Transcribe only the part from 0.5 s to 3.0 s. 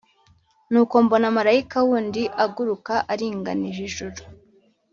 Nuko mbona Marayika wundi aguruka